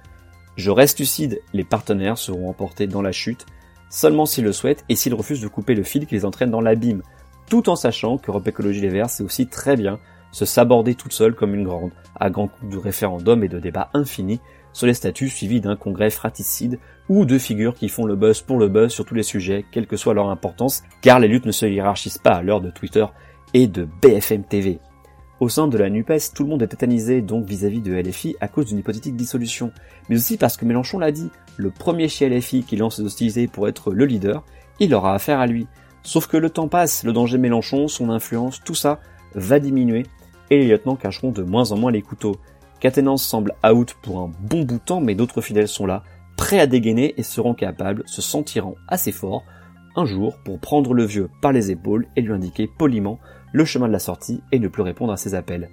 Je 0.56 0.70
reste 0.70 0.99
lucide, 0.99 1.41
les 1.53 1.64
partenaires 1.64 2.19
seront 2.19 2.49
emportés 2.49 2.87
dans 2.87 3.03
la 3.03 3.12
chute, 3.12 3.44
seulement 3.91 4.25
s'ils 4.26 4.44
le 4.44 4.53
souhaitent 4.53 4.85
et 4.88 4.97
s'ils 4.97 5.14
refusent 5.14 5.43
de 5.43 5.49
couper 5.49 5.75
le 5.75 5.82
fil 5.82 6.06
qui 6.06 6.14
les 6.14 6.25
entraîne 6.25 6.50
dans 6.50 6.62
l'abîme, 6.62 7.03
tout 7.49 7.69
en 7.69 7.76
sachant 7.76 8.17
que 8.17 8.31
Europe 8.31 8.49
Écologie 8.49 8.81
Les 8.81 8.88
Verts, 8.88 9.11
c'est 9.11 9.23
aussi 9.23 9.47
très 9.47 9.76
bien 9.76 9.99
se 10.32 10.44
saborder 10.44 10.94
toute 10.94 11.12
seule 11.12 11.35
comme 11.35 11.55
une 11.55 11.64
grande, 11.64 11.93
à 12.19 12.31
grands 12.31 12.49
coups 12.49 12.73
de 12.73 12.79
référendum 12.79 13.44
et 13.44 13.49
de 13.49 13.58
débats 13.58 13.91
infinis 13.94 14.41
sur 14.73 14.87
les 14.87 14.94
statuts 14.94 15.31
suivis 15.31 15.61
d'un 15.61 15.76
congrès 15.76 16.11
fratricide 16.11 16.79
ou 17.09 17.25
de 17.25 17.38
figures 17.38 17.75
qui 17.75 17.88
font 17.88 18.05
le 18.05 18.17
buzz 18.17 18.41
pour 18.43 18.59
le 18.59 18.69
buzz 18.69 18.93
sur 18.93 19.05
tous 19.05 19.14
les 19.14 19.23
sujets, 19.23 19.64
quelle 19.70 19.87
que 19.87 19.97
soit 19.97 20.14
leur 20.14 20.29
importance, 20.29 20.82
car 21.00 21.20
les 21.20 21.29
luttes 21.29 21.47
ne 21.47 21.52
se 21.52 21.67
hiérarchisent 21.67 22.19
pas 22.19 22.35
à 22.35 22.43
l'heure 22.43 22.61
de 22.61 22.70
Twitter 22.70 23.06
et 23.55 23.67
de 23.67 23.88
BFM 24.02 24.44
TV. 24.44 24.81
Au 25.38 25.50
sein 25.50 25.69
de 25.69 25.77
la 25.77 25.91
NUPES, 25.91 26.33
tout 26.35 26.44
le 26.44 26.49
monde 26.49 26.62
est 26.62 26.69
tétanisé 26.69 27.21
donc 27.21 27.44
vis-à-vis 27.44 27.83
de 27.83 27.93
LFI 27.93 28.37
à 28.41 28.49
cause 28.49 28.67
d'une 28.67 28.79
hypothétique 28.79 29.17
dissolution, 29.17 29.71
mais 30.09 30.17
aussi 30.17 30.38
parce 30.38 30.56
que 30.56 30.65
Mélenchon 30.65 30.99
l'a 30.99 31.12
dit, 31.12 31.29
le 31.59 31.71
premier 31.71 32.09
chez 32.09 32.31
LFI 32.31 32.62
qui 32.62 32.77
lance 32.77 32.97
ses 32.97 33.03
hostilités 33.03 33.47
pour 33.47 33.69
être 33.69 33.93
le 33.93 34.06
leader, 34.06 34.44
il 34.81 34.94
aura 34.94 35.15
affaire 35.15 35.38
à 35.38 35.47
lui. 35.47 35.67
Sauf 36.03 36.27
que 36.27 36.38
le 36.38 36.49
temps 36.49 36.69
passe, 36.69 37.05
le 37.05 37.12
danger 37.12 37.37
Mélenchon, 37.37 37.87
son 37.87 38.09
influence, 38.09 38.62
tout 38.65 38.75
ça 38.75 38.99
va 39.35 39.59
diminuer, 39.59 40.05
et 40.49 40.59
les 40.59 40.69
lieutenants 40.69 40.97
cacheront 40.97 41.33
de 41.33 41.43
moins 41.43 41.71
en 41.71 41.77
moins 41.77 41.93
les 41.93 42.00
couteaux. 42.00 42.37
Catenance 42.81 43.23
semble 43.23 43.53
out 43.62 43.94
pour 44.00 44.21
un 44.21 44.31
bon 44.41 44.62
bout 44.62 44.79
de 44.79 44.85
temps, 44.85 45.03
mais 45.03 45.15
d'autres 45.15 45.43
fidèles 45.43 45.69
sont 45.69 45.85
là, 45.85 46.03
prêts 46.38 46.61
à 46.61 46.66
dégainer 46.66 47.12
et 47.19 47.23
seront 47.23 47.52
capables, 47.52 48.05
se 48.07 48.23
sentiront 48.23 48.76
assez 48.88 49.12
forts, 49.12 49.45
un 49.97 50.07
jour 50.07 50.38
pour 50.45 50.61
prendre 50.61 50.95
le 50.95 51.05
vieux 51.05 51.28
par 51.43 51.52
les 51.52 51.71
épaules 51.71 52.07
et 52.16 52.23
lui 52.23 52.33
indiquer 52.33 52.66
poliment 52.66 53.19
le 53.53 53.65
chemin 53.65 53.88
de 53.88 53.93
la 53.93 53.99
sortie 53.99 54.43
et 54.53 54.59
ne 54.59 54.69
plus 54.69 54.83
répondre 54.83 55.12
à 55.12 55.17
ses 55.17 55.35
appels. 55.35 55.71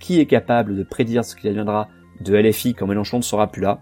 Qui 0.00 0.20
est 0.20 0.26
capable 0.26 0.76
de 0.76 0.82
prédire 0.82 1.24
ce 1.24 1.34
qu'il 1.34 1.48
adviendra 1.48 1.88
de 2.20 2.36
LFI 2.36 2.74
quand 2.74 2.86
Mélenchon 2.86 3.18
ne 3.18 3.22
sera 3.22 3.46
plus 3.46 3.62
là? 3.62 3.80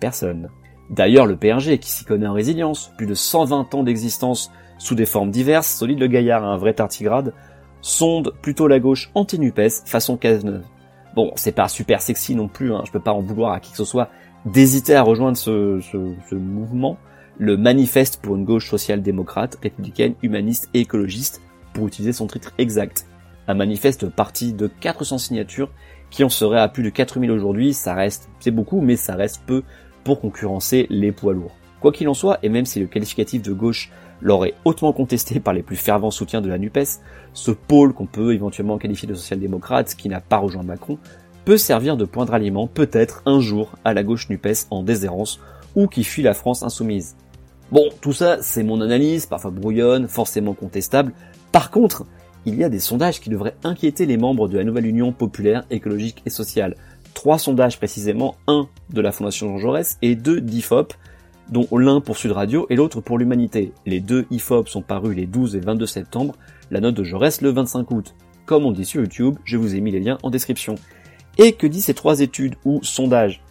Personne. 0.00 0.48
D'ailleurs, 0.90 1.26
le 1.26 1.36
PRG, 1.36 1.78
qui 1.78 1.90
s'y 1.90 2.04
connaît 2.04 2.26
en 2.26 2.32
résilience, 2.32 2.92
plus 2.96 3.06
de 3.06 3.14
120 3.14 3.74
ans 3.74 3.82
d'existence 3.82 4.50
sous 4.78 4.94
des 4.94 5.06
formes 5.06 5.30
diverses, 5.30 5.68
solide 5.68 5.98
le 5.98 6.06
gaillard 6.06 6.44
à 6.44 6.48
un 6.48 6.56
vrai 6.56 6.72
tartigrade, 6.72 7.34
sonde 7.80 8.32
plutôt 8.42 8.68
la 8.68 8.80
gauche 8.80 9.10
anti-NUPES 9.14 9.84
façon 9.84 10.16
Cazeneuve. 10.16 10.64
Bon, 11.14 11.32
c'est 11.36 11.52
pas 11.52 11.68
super 11.68 12.00
sexy 12.00 12.34
non 12.34 12.48
plus, 12.48 12.72
hein, 12.72 12.82
je 12.86 12.92
peux 12.92 13.00
pas 13.00 13.12
en 13.12 13.20
vouloir 13.20 13.52
à 13.52 13.60
qui 13.60 13.72
que 13.72 13.76
ce 13.76 13.84
soit 13.84 14.08
d'hésiter 14.46 14.94
à 14.94 15.02
rejoindre 15.02 15.36
ce, 15.36 15.80
ce, 15.80 16.34
mouvement, 16.34 16.96
le 17.38 17.56
manifeste 17.56 18.20
pour 18.22 18.36
une 18.36 18.44
gauche 18.44 18.70
social-démocrate, 18.70 19.58
républicaine, 19.62 20.14
humaniste 20.22 20.70
et 20.74 20.80
écologiste, 20.80 21.42
pour 21.78 21.86
utiliser 21.86 22.12
son 22.12 22.26
titre 22.26 22.52
exact. 22.58 23.06
Un 23.46 23.54
manifeste 23.54 24.08
parti 24.08 24.52
de 24.52 24.66
400 24.66 25.18
signatures, 25.18 25.70
qui 26.10 26.24
en 26.24 26.28
serait 26.28 26.58
à 26.58 26.66
plus 26.66 26.82
de 26.82 26.90
4000 26.90 27.30
aujourd'hui, 27.30 27.72
ça 27.72 27.94
reste, 27.94 28.28
c'est 28.40 28.50
beaucoup, 28.50 28.80
mais 28.80 28.96
ça 28.96 29.14
reste 29.14 29.42
peu 29.46 29.62
pour 30.02 30.20
concurrencer 30.20 30.88
les 30.90 31.12
poids 31.12 31.34
lourds. 31.34 31.54
Quoi 31.80 31.92
qu'il 31.92 32.08
en 32.08 32.14
soit, 32.14 32.40
et 32.42 32.48
même 32.48 32.66
si 32.66 32.80
le 32.80 32.86
qualificatif 32.86 33.42
de 33.42 33.52
gauche 33.52 33.92
l'aurait 34.20 34.54
hautement 34.64 34.92
contesté 34.92 35.38
par 35.38 35.54
les 35.54 35.62
plus 35.62 35.76
fervents 35.76 36.10
soutiens 36.10 36.40
de 36.40 36.48
la 36.48 36.58
NUPES, 36.58 36.98
ce 37.32 37.52
pôle 37.52 37.94
qu'on 37.94 38.06
peut 38.06 38.34
éventuellement 38.34 38.76
qualifier 38.76 39.06
de 39.06 39.14
social-démocrate, 39.14 39.94
qui 39.94 40.08
n'a 40.08 40.20
pas 40.20 40.38
rejoint 40.38 40.64
Macron, 40.64 40.98
peut 41.44 41.58
servir 41.58 41.96
de 41.96 42.04
point 42.04 42.24
de 42.24 42.32
ralliement 42.32 42.66
peut-être 42.66 43.22
un 43.24 43.38
jour 43.38 43.76
à 43.84 43.94
la 43.94 44.02
gauche 44.02 44.28
NUPES 44.30 44.66
en 44.70 44.82
déshérence 44.82 45.38
ou 45.76 45.86
qui 45.86 46.02
fuit 46.02 46.24
la 46.24 46.34
France 46.34 46.64
insoumise. 46.64 47.14
Bon, 47.70 47.84
tout 48.00 48.14
ça, 48.14 48.38
c'est 48.40 48.62
mon 48.62 48.80
analyse, 48.80 49.26
parfois 49.26 49.50
brouillonne, 49.50 50.08
forcément 50.08 50.54
contestable. 50.54 51.12
Par 51.52 51.70
contre, 51.70 52.04
il 52.46 52.54
y 52.56 52.64
a 52.64 52.68
des 52.68 52.78
sondages 52.78 53.20
qui 53.20 53.30
devraient 53.30 53.56
inquiéter 53.64 54.06
les 54.06 54.16
membres 54.16 54.48
de 54.48 54.58
la 54.58 54.64
nouvelle 54.64 54.86
Union 54.86 55.12
populaire, 55.12 55.64
écologique 55.70 56.22
et 56.26 56.30
sociale. 56.30 56.76
Trois 57.14 57.38
sondages 57.38 57.78
précisément, 57.78 58.36
un 58.46 58.68
de 58.90 59.00
la 59.00 59.12
Fondation 59.12 59.48
Jean 59.48 59.58
Jaurès 59.58 59.98
et 60.02 60.14
deux 60.14 60.40
d'IFOP, 60.40 60.94
dont 61.50 61.66
l'un 61.76 62.00
pour 62.00 62.16
Sud 62.16 62.32
Radio 62.32 62.66
et 62.70 62.76
l'autre 62.76 63.00
pour 63.00 63.18
l'Humanité. 63.18 63.72
Les 63.86 64.00
deux 64.00 64.26
IFOP 64.30 64.68
sont 64.68 64.82
parus 64.82 65.16
les 65.16 65.26
12 65.26 65.56
et 65.56 65.60
22 65.60 65.86
septembre, 65.86 66.34
la 66.70 66.80
note 66.80 66.94
de 66.94 67.04
Jaurès 67.04 67.40
le 67.40 67.50
25 67.50 67.90
août. 67.90 68.14
Comme 68.46 68.64
on 68.64 68.72
dit 68.72 68.84
sur 68.84 69.00
YouTube, 69.00 69.36
je 69.44 69.56
vous 69.56 69.74
ai 69.74 69.80
mis 69.80 69.90
les 69.90 70.00
liens 70.00 70.18
en 70.22 70.30
description. 70.30 70.76
Et 71.38 71.52
que 71.52 71.66
dit 71.66 71.82
ces 71.82 71.94
trois 71.94 72.20
études 72.20 72.56
ou 72.64 72.82
sondages? 72.82 73.42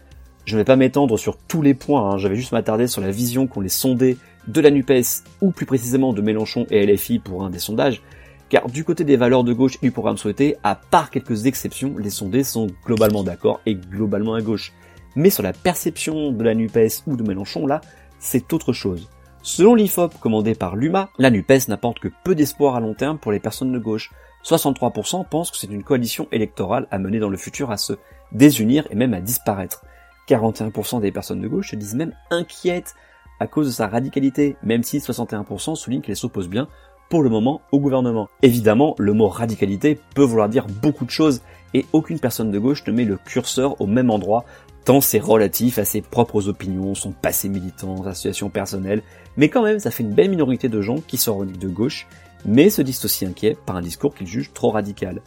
Je 0.46 0.56
ne 0.56 0.62
vais 0.62 0.66
pas 0.66 0.76
m'étendre 0.76 1.20
sur 1.20 1.38
tous 1.38 1.62
les 1.62 1.74
points, 1.74 2.10
hein. 2.10 2.18
je 2.18 2.28
vais 2.28 2.36
juste 2.36 2.52
m'attarder 2.52 2.88
sur 2.88 3.02
la 3.02 3.12
vision 3.12 3.48
qu'ont 3.48 3.62
les 3.62 3.70
sondés 3.70 4.18
de 4.48 4.62
la 4.62 4.72
NUPES, 4.72 5.24
ou 5.42 5.52
plus 5.52 5.66
précisément 5.66 6.14
de 6.14 6.22
Mélenchon 6.22 6.66
et 6.70 6.86
LFI 6.86 7.20
pour 7.20 7.44
un 7.44 7.50
des 7.50 7.60
sondages, 7.60 8.02
car 8.50 8.68
du 8.68 8.84
côté 8.84 9.04
des 9.04 9.18
valeurs 9.18 9.44
de 9.44 9.54
gauche 9.54 9.76
et 9.82 9.88
du 9.88 9.92
programme 9.92 10.18
souhaité, 10.18 10.56
à 10.64 10.76
part 10.76 11.10
quelques 11.10 11.46
exceptions, 11.46 11.96
les 11.98 12.10
sondés 12.10 12.44
sont 12.44 12.68
globalement 12.86 13.24
d'accord 13.24 13.60
et 13.66 13.76
globalement 13.76 14.36
à 14.36 14.42
gauche. 14.42 14.74
Mais 15.16 15.30
sur 15.30 15.44
la 15.44 15.54
perception 15.54 16.32
de 16.32 16.44
la 16.44 16.56
NUPES 16.56 17.04
ou 17.08 17.18
de 17.18 17.24
Mélenchon, 17.24 17.68
là, 17.68 17.82
c'est 18.20 18.54
autre 18.54 18.72
chose. 18.72 19.10
Selon 19.42 19.76
l'IFOP 19.76 20.20
commandé 20.20 20.56
par 20.56 20.76
l'UMA, 20.76 21.10
la 21.18 21.30
NUPES 21.30 21.68
n'apporte 21.70 22.00
que 22.00 22.10
peu 22.24 22.36
d'espoir 22.36 22.76
à 22.76 22.80
long 22.80 22.94
terme 22.94 23.18
pour 23.18 23.32
les 23.32 23.40
personnes 23.40 23.72
de 23.72 23.80
gauche. 23.80 24.12
63% 24.44 25.28
pensent 25.28 25.52
que 25.52 25.58
c'est 25.58 25.68
une 25.68 25.84
coalition 25.84 26.28
électorale 26.32 26.88
à 26.92 27.00
mener 27.00 27.20
dans 27.20 27.30
le 27.30 27.38
futur 27.38 27.72
à 27.72 27.78
se 27.78 27.94
désunir 28.32 28.88
et 28.92 28.96
même 28.96 29.14
à 29.14 29.22
disparaître. 29.22 29.84
41% 30.28 31.02
des 31.02 31.12
personnes 31.12 31.42
de 31.42 31.48
gauche 31.48 31.72
se 31.72 31.76
disent 31.76 31.96
même 31.96 32.14
inquiètes 32.30 32.96
à 33.40 33.48
cause 33.48 33.68
de 33.68 33.72
sa 33.72 33.88
radicalité, 33.88 34.58
même 34.64 34.84
si 34.84 35.00
61% 35.00 35.76
soulignent 35.76 36.02
qu'elle 36.02 36.16
s'oppose 36.16 36.50
bien 36.50 36.68
pour 37.10 37.24
le 37.24 37.30
moment 37.30 37.62
au 37.72 37.80
gouvernement. 37.80 38.28
Évidemment, 38.42 38.96
le 38.98 39.14
mot 39.14 39.28
radicalité 39.28 40.00
peut 40.16 40.24
vouloir 40.24 40.50
dire 40.50 40.68
beaucoup 40.82 41.06
de 41.06 41.10
choses 41.10 41.42
et 41.74 41.86
aucune 41.94 42.20
personne 42.20 42.52
de 42.52 42.60
gauche 42.60 42.86
ne 42.88 42.92
met 42.92 43.06
le 43.06 43.18
curseur 43.18 43.80
au 43.80 43.88
même 43.88 44.10
endroit 44.10 44.46
tant 44.88 45.02
c'est 45.02 45.20
relatif 45.20 45.80
à 45.80 45.84
ses 45.84 46.00
propres 46.02 46.48
opinions, 46.48 46.96
son 46.96 47.12
passé 47.12 47.50
militant, 47.50 48.02
sa 48.06 48.14
situation 48.14 48.50
personnelle, 48.50 49.02
mais 49.36 49.50
quand 49.50 49.62
même 49.62 49.80
ça 49.80 49.92
fait 49.92 50.04
une 50.04 50.14
belle 50.14 50.30
minorité 50.30 50.70
de 50.70 50.82
gens 50.82 51.02
qui 51.06 51.18
sont 51.18 51.44
de 51.44 51.68
gauche, 51.68 52.08
mais 52.46 52.70
se 52.70 52.82
disent 52.82 53.04
aussi 53.04 53.26
inquiets 53.26 53.58
par 53.66 53.76
un 53.76 53.82
discours 53.82 54.16
qu'ils 54.16 54.28
jugent 54.28 54.54
trop 54.54 54.70
radical. 54.70 55.22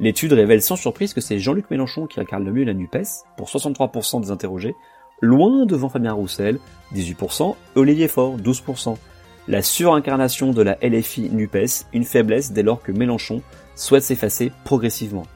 L'étude 0.00 0.32
révèle 0.32 0.62
sans 0.62 0.74
surprise 0.74 1.14
que 1.14 1.20
c'est 1.20 1.38
Jean-Luc 1.38 1.70
Mélenchon 1.70 2.08
qui 2.08 2.18
incarne 2.18 2.44
le 2.44 2.50
mieux 2.50 2.64
la 2.64 2.74
NUPES, 2.74 3.06
pour 3.36 3.48
63% 3.48 4.20
des 4.20 4.32
interrogés, 4.32 4.74
loin 5.20 5.66
devant 5.66 5.88
Fabien 5.88 6.12
Roussel, 6.12 6.58
18%, 6.94 7.54
et 7.54 7.78
Olivier 7.78 8.08
Faure, 8.08 8.36
12%. 8.38 8.96
La 9.46 9.62
surincarnation 9.62 10.52
de 10.52 10.62
la 10.62 10.78
LFI 10.82 11.30
NUPES, 11.30 11.86
une 11.92 12.04
faiblesse 12.04 12.52
dès 12.52 12.62
lors 12.62 12.82
que 12.82 12.92
Mélenchon 12.92 13.42
souhaite 13.74 14.04
s'effacer 14.04 14.52
progressivement. 14.64 15.26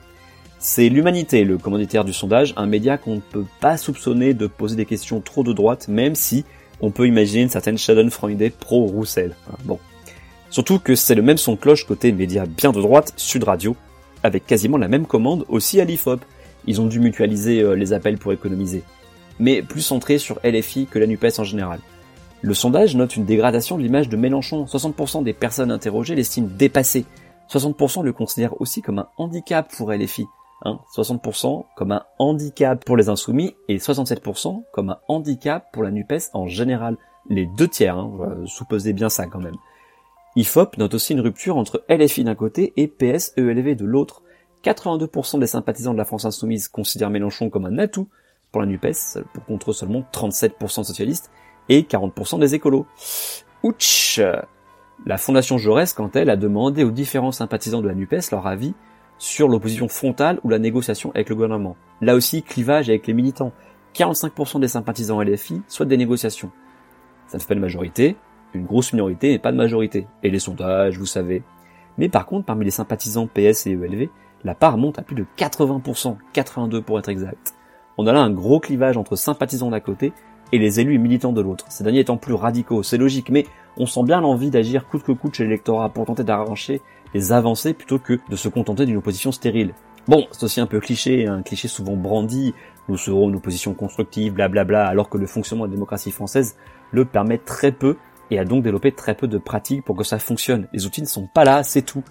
C'est 0.59 0.89
l'humanité, 0.89 1.45
le 1.45 1.59
commanditaire 1.59 2.05
du 2.05 2.13
sondage, 2.13 2.55
un 2.57 2.67
média 2.67 2.99
qu'on 2.99 3.17
ne 3.17 3.21
peut 3.21 3.45
pas 3.61 3.77
soupçonner 3.77 4.35
de 4.35 4.47
poser 4.47 4.77
des 4.77 4.87
questions 4.87 5.21
trop 5.21 5.45
de 5.45 5.53
droite, 5.53 5.89
même 5.89 6.15
si 6.15 6.45
on 6.81 6.91
peut 6.91 7.07
imaginer 7.07 7.43
une 7.43 7.49
certaine 7.49 7.79
Schadenfreude 7.79 8.53
pro-Roussel. 8.59 9.37
Hein, 9.51 9.57
bon. 9.65 9.79
Surtout 10.51 10.79
que 10.79 10.95
c'est 10.95 11.15
le 11.15 11.23
même 11.23 11.37
son 11.37 11.57
cloche 11.57 11.85
côté 11.87 12.11
média 12.11 12.47
bien 12.47 12.73
de 12.73 12.81
droite, 12.81 13.13
Sud 13.17 13.45
Radio, 13.45 13.77
avec 14.23 14.47
quasiment 14.47 14.79
la 14.79 14.89
même 14.89 15.07
commande 15.07 15.45
aussi 15.49 15.81
à 15.81 15.85
l'IFOP. 15.85 16.21
Ils 16.67 16.81
ont 16.81 16.87
dû 16.87 16.99
mutualiser 16.99 17.61
euh, 17.61 17.75
les 17.75 17.93
appels 17.93 18.19
pour 18.19 18.33
économiser. 18.33 18.83
Mais 19.41 19.63
plus 19.63 19.83
centré 19.83 20.19
sur 20.19 20.41
LFI 20.45 20.87
que 20.87 20.99
la 20.99 21.07
NUPES 21.07 21.39
en 21.39 21.45
général. 21.45 21.81
Le 22.41 22.55
sondage 22.55 22.95
note 22.95 23.17
une 23.17 23.25
dégradation 23.25 23.77
de 23.77 23.83
l'image 23.83 24.09
de 24.09 24.17
Mélenchon. 24.17 24.65
60% 24.65 25.25
des 25.25 25.33
personnes 25.33 25.71
interrogées 25.71 26.15
l'estiment 26.15 26.49
dépassé. 26.57 27.05
60% 27.51 28.03
le 28.03 28.13
considèrent 28.13 28.61
aussi 28.61 28.83
comme 28.83 29.01
un 29.01 29.09
handicap 29.17 29.73
pour 29.77 29.93
LFI. 29.93 30.27
60% 30.65 31.61
hein, 31.61 31.65
comme 31.77 31.93
un 31.93 32.05
handicap 32.19 32.85
pour 32.85 32.97
les 32.97 33.09
insoumis 33.09 33.55
et 33.69 33.79
67% 33.79 34.65
comme 34.73 34.91
un 34.91 34.99
handicap 35.09 35.71
pour 35.73 35.83
la 35.83 35.91
NUPES 35.91 36.31
en 36.33 36.47
général. 36.47 36.97
Les 37.29 37.47
deux 37.47 37.69
tiers, 37.69 37.97
hein, 37.97 38.11
bien 38.95 39.09
ça 39.09 39.27
quand 39.27 39.41
même. 39.41 39.57
IFOP 40.37 40.79
note 40.79 40.95
aussi 40.95 41.13
une 41.13 41.21
rupture 41.21 41.57
entre 41.57 41.85
LFI 41.89 42.25
d'un 42.25 42.35
côté 42.35 42.73
et 42.77 42.87
PS-ELV 42.87 43.75
de 43.75 43.85
l'autre. 43.85 44.23
82% 44.65 45.39
des 45.39 45.47
sympathisants 45.47 45.93
de 45.93 45.99
la 45.99 46.05
France 46.05 46.25
insoumise 46.25 46.69
considèrent 46.69 47.11
Mélenchon 47.11 47.51
comme 47.51 47.67
un 47.67 47.79
atout 47.79 48.09
pour 48.53 48.61
la 48.61 48.67
NUPES, 48.67 49.25
pour 49.33 49.45
contre 49.45 49.73
seulement 49.73 50.05
37% 50.13 50.81
de 50.81 50.85
socialistes 50.85 51.31
et 51.69 51.83
40% 51.83 52.39
des 52.39 52.55
écolos. 52.55 52.87
Ouch 53.63 54.21
La 55.07 55.19
Fondation 55.19 55.59
Jaurès, 55.59 55.93
quant 55.93 56.11
elle, 56.15 56.31
a 56.31 56.37
demandé 56.37 56.85
aux 56.85 56.91
différents 56.91 57.33
sympathisants 57.33 57.83
de 57.83 57.89
la 57.89 57.95
NUPES 57.95 58.31
leur 58.33 58.47
avis 58.47 58.75
sur 59.19 59.49
l'opposition 59.49 59.89
frontale 59.89 60.41
ou 60.45 60.49
la 60.49 60.59
négociation 60.59 61.11
avec 61.13 61.29
le 61.29 61.35
gouvernement. 61.35 61.77
Là 62.01 62.15
aussi, 62.15 62.43
clivage 62.43 62.89
avec 62.89 63.07
les 63.07 63.15
militants. 63.15 63.53
45% 63.95 64.61
des 64.61 64.69
sympathisants 64.69 65.21
LFI 65.21 65.63
souhaitent 65.67 65.89
des 65.89 65.97
négociations. 65.97 66.51
Ça 67.27 67.37
ne 67.37 67.43
fait 67.43 67.49
pas 67.49 67.55
de 67.57 67.61
majorité, 67.61 68.17
une 68.55 68.65
grosse 68.65 68.93
minorité 68.93 69.31
n'est 69.31 69.39
pas 69.39 69.53
de 69.53 69.57
majorité. 69.57 70.07
Et 70.23 70.31
les 70.31 70.39
sondages, 70.39 70.99
vous 70.99 71.07
savez. 71.07 71.43
Mais 71.99 72.09
par 72.09 72.27
contre, 72.27 72.47
parmi 72.47 72.65
les 72.65 72.71
sympathisants 72.71 73.27
PS 73.27 73.67
et 73.67 73.73
ELV, 73.73 74.09
la 74.45 74.55
part 74.55 74.79
monte 74.79 74.99
à 74.99 75.03
plus 75.03 75.17
de 75.17 75.27
80%, 75.37 76.17
82 76.33 76.81
pour 76.83 76.99
être 76.99 77.09
exact. 77.09 77.55
On 78.01 78.07
a 78.07 78.13
là 78.13 78.21
un 78.21 78.31
gros 78.31 78.61
clivage 78.61 78.97
entre 78.97 79.17
sympathisants 79.17 79.71
d'un 79.71 79.81
côté 79.81 80.13
et 80.53 80.59
les 80.59 80.79
élus 80.79 80.95
et 80.95 80.99
militants 80.99 81.33
de 81.33 81.41
l'autre. 81.41 81.67
Ces 81.69 81.83
derniers 81.83 82.01
étant 82.01 82.17
plus 82.17 82.33
radicaux, 82.33 82.85
c'est 82.85 82.97
logique, 82.97 83.29
mais 83.29 83.45
on 83.77 83.87
sent 83.87 84.05
bien 84.05 84.21
l'envie 84.21 84.51
d'agir 84.51 84.87
coûte 84.87 85.03
que 85.03 85.11
coûte 85.11 85.35
chez 85.35 85.43
l'électorat 85.43 85.89
pour 85.89 86.07
tenter 86.07 86.23
d'arracher 86.23 86.81
les 87.13 87.33
avancées 87.33 87.75
plutôt 87.75 87.99
que 87.99 88.21
de 88.31 88.37
se 88.37 88.49
contenter 88.49 88.87
d'une 88.87 88.99
opposition 88.99 89.33
stérile. 89.33 89.75
Bon, 90.07 90.27
c'est 90.31 90.45
aussi 90.45 90.61
un 90.61 90.67
peu 90.67 90.79
cliché, 90.79 91.27
un 91.27 91.43
cliché 91.43 91.67
souvent 91.67 91.97
brandi, 91.97 92.55
nous 92.89 92.97
serons 92.97 93.29
une 93.29 93.37
opposition 93.37 93.75
constructive, 93.75 94.33
blablabla, 94.33 94.87
alors 94.87 95.09
que 95.09 95.19
le 95.19 95.27
fonctionnement 95.27 95.65
de 95.67 95.71
la 95.71 95.75
démocratie 95.75 96.13
française 96.13 96.57
le 96.93 97.05
permet 97.05 97.39
très 97.39 97.73
peu 97.73 97.97
et 98.31 98.39
a 98.39 98.45
donc 98.45 98.63
développé 98.63 98.93
très 98.93 99.17
peu 99.17 99.27
de 99.27 99.39
pratiques 99.39 99.85
pour 99.85 99.97
que 99.97 100.05
ça 100.05 100.21
fonctionne. 100.21 100.69
Les 100.73 100.87
outils 100.87 101.03
ne 101.03 101.07
sont 101.07 101.27
pas 101.27 101.45
là, 101.45 101.65
c'est 101.65 101.83
tout. 101.83 102.05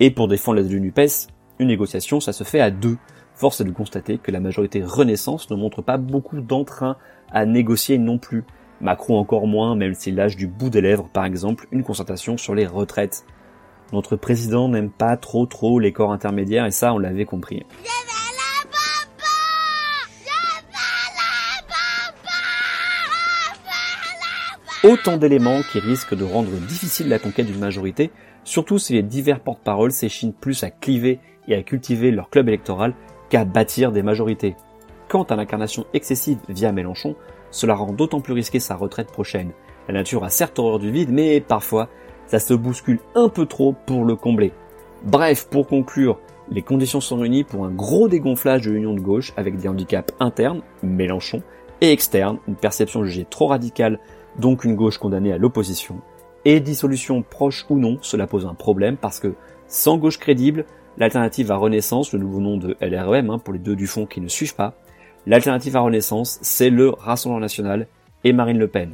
Et 0.00 0.10
pour 0.10 0.28
défendre 0.28 0.60
la 0.60 0.64
NUPES, 0.64 1.28
une 1.58 1.68
négociation, 1.68 2.20
ça 2.20 2.32
se 2.32 2.44
fait 2.44 2.60
à 2.60 2.70
deux. 2.70 2.98
Force 3.40 3.62
est 3.62 3.64
de 3.64 3.70
constater 3.70 4.18
que 4.18 4.30
la 4.30 4.38
majorité 4.38 4.82
Renaissance 4.84 5.48
ne 5.48 5.56
montre 5.56 5.80
pas 5.80 5.96
beaucoup 5.96 6.42
d'entrain 6.42 6.98
à 7.32 7.46
négocier 7.46 7.96
non 7.96 8.18
plus. 8.18 8.44
Macron 8.82 9.16
encore 9.16 9.46
moins, 9.46 9.74
même 9.74 9.94
s'il 9.94 10.16
lâche 10.16 10.36
du 10.36 10.46
bout 10.46 10.68
des 10.68 10.82
lèvres, 10.82 11.08
par 11.10 11.24
exemple, 11.24 11.66
une 11.72 11.82
concertation 11.82 12.36
sur 12.36 12.54
les 12.54 12.66
retraites. 12.66 13.24
Notre 13.94 14.16
président 14.16 14.68
n'aime 14.68 14.90
pas 14.90 15.16
trop 15.16 15.46
trop 15.46 15.78
les 15.78 15.90
corps 15.90 16.12
intermédiaires 16.12 16.66
et 16.66 16.70
ça 16.70 16.92
on 16.92 16.98
l'avait 16.98 17.24
compris. 17.24 17.64
Autant 24.84 25.16
d'éléments 25.16 25.62
qui 25.72 25.78
risquent 25.78 26.14
de 26.14 26.24
rendre 26.24 26.50
difficile 26.50 27.08
la 27.08 27.18
conquête 27.18 27.46
d'une 27.46 27.58
majorité, 27.58 28.10
surtout 28.44 28.78
si 28.78 28.92
les 28.92 29.02
divers 29.02 29.40
porte-paroles 29.40 29.92
s'échinent 29.92 30.34
plus 30.34 30.62
à 30.62 30.68
cliver 30.68 31.20
et 31.48 31.54
à 31.54 31.62
cultiver 31.62 32.10
leur 32.10 32.28
club 32.28 32.48
électoral 32.48 32.94
qu'à 33.30 33.44
bâtir 33.44 33.92
des 33.92 34.02
majorités. 34.02 34.56
Quant 35.08 35.22
à 35.22 35.36
l'incarnation 35.36 35.86
excessive 35.94 36.38
via 36.48 36.72
Mélenchon, 36.72 37.16
cela 37.50 37.74
rend 37.74 37.92
d'autant 37.92 38.20
plus 38.20 38.34
risqué 38.34 38.60
sa 38.60 38.76
retraite 38.76 39.10
prochaine. 39.10 39.52
La 39.88 39.94
nature 39.94 40.24
a 40.24 40.28
certes 40.28 40.58
horreur 40.58 40.78
du 40.78 40.90
vide, 40.90 41.10
mais 41.10 41.40
parfois 41.40 41.88
ça 42.26 42.38
se 42.38 42.54
bouscule 42.54 43.00
un 43.14 43.28
peu 43.28 43.46
trop 43.46 43.74
pour 43.86 44.04
le 44.04 44.14
combler. 44.14 44.52
Bref, 45.02 45.48
pour 45.48 45.66
conclure, 45.66 46.20
les 46.50 46.62
conditions 46.62 47.00
sont 47.00 47.18
réunies 47.18 47.44
pour 47.44 47.64
un 47.64 47.70
gros 47.70 48.08
dégonflage 48.08 48.62
de 48.62 48.70
l'union 48.70 48.94
de 48.94 49.00
gauche 49.00 49.32
avec 49.36 49.56
des 49.56 49.68
handicaps 49.68 50.14
internes, 50.20 50.62
Mélenchon, 50.82 51.42
et 51.80 51.90
externes, 51.92 52.38
une 52.46 52.56
perception 52.56 53.04
jugée 53.04 53.26
trop 53.28 53.46
radicale, 53.46 53.98
donc 54.38 54.64
une 54.64 54.76
gauche 54.76 54.98
condamnée 54.98 55.32
à 55.32 55.38
l'opposition. 55.38 56.00
Et 56.44 56.60
dissolution 56.60 57.22
proche 57.22 57.66
ou 57.68 57.78
non, 57.78 57.98
cela 58.02 58.26
pose 58.26 58.46
un 58.46 58.54
problème 58.54 58.96
parce 58.96 59.18
que 59.18 59.34
sans 59.66 59.96
gauche 59.96 60.18
crédible, 60.18 60.66
l'alternative 60.98 61.50
à 61.52 61.56
Renaissance, 61.56 62.12
le 62.12 62.18
nouveau 62.18 62.40
nom 62.40 62.56
de 62.56 62.76
LREM 62.80 63.30
hein, 63.30 63.38
pour 63.38 63.52
les 63.52 63.58
deux 63.58 63.76
du 63.76 63.86
fond 63.86 64.06
qui 64.06 64.20
ne 64.20 64.28
suivent 64.28 64.54
pas, 64.54 64.74
l'alternative 65.26 65.76
à 65.76 65.80
Renaissance, 65.80 66.38
c'est 66.42 66.70
le 66.70 66.90
Rassemblement 66.90 67.40
National 67.40 67.86
et 68.24 68.32
Marine 68.32 68.58
Le 68.58 68.68
Pen. 68.68 68.92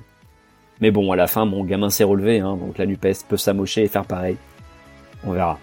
Mais 0.81 0.91
bon, 0.91 1.11
à 1.13 1.17
la 1.17 1.27
fin, 1.27 1.45
mon 1.45 1.65
gamin 1.65 1.91
s'est 1.91 2.05
relevé, 2.05 2.41
hein, 2.41 2.57
donc 2.57 2.79
la 2.79 2.87
NUPES 2.87 3.25
peut 3.29 3.37
s'amocher 3.37 3.85
et 3.85 3.89
faire 3.89 4.05
pareil. 4.05 4.37
On 5.25 5.33
verra. 5.33 5.59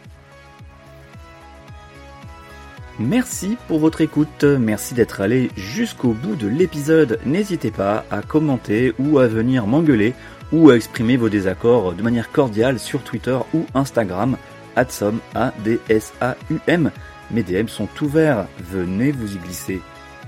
Merci 3.00 3.58
pour 3.68 3.80
votre 3.80 4.02
écoute, 4.02 4.44
merci 4.44 4.94
d'être 4.94 5.22
allé 5.22 5.50
jusqu'au 5.56 6.10
bout 6.10 6.36
de 6.36 6.48
l'épisode. 6.48 7.20
N'hésitez 7.26 7.72
pas 7.72 8.06
à 8.12 8.22
commenter 8.22 8.94
ou 9.00 9.18
à 9.18 9.28
venir 9.28 9.66
m'engueuler 9.66 10.14
ou 10.52 10.70
à 10.70 10.76
exprimer 10.76 11.18
vos 11.18 11.30
désaccords 11.30 11.94
de 11.94 12.04
manière 12.04 12.32
cordiale 12.32 12.78
sur 12.78 13.02
Twitter 13.02 13.38
ou 13.56 13.66
Instagram, 13.74 14.38
adsom, 14.76 15.20
A-D-S-A-U-M. 15.36 16.92
Mes 17.32 17.44
DM 17.44 17.68
sont 17.68 17.90
ouverts, 18.02 18.48
venez 18.60 19.12
vous 19.12 19.36
y 19.36 19.40
glisser. 19.40 19.82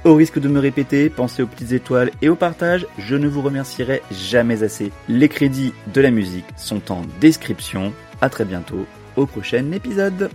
Au 0.03 0.13
risque 0.13 0.39
de 0.39 0.47
me 0.47 0.59
répéter, 0.59 1.09
pensez 1.09 1.41
aux 1.41 1.47
petites 1.47 1.71
étoiles 1.71 2.11
et 2.21 2.29
au 2.29 2.35
partage, 2.35 2.85
je 2.99 3.15
ne 3.15 3.27
vous 3.27 3.41
remercierai 3.41 4.03
jamais 4.11 4.61
assez. 4.61 4.91
Les 5.09 5.29
crédits 5.29 5.73
de 5.93 6.01
la 6.01 6.11
musique 6.11 6.45
sont 6.57 6.91
en 6.91 7.01
description. 7.19 7.91
À 8.21 8.29
très 8.29 8.45
bientôt 8.45 8.85
au 9.15 9.25
prochain 9.25 9.71
épisode. 9.71 10.29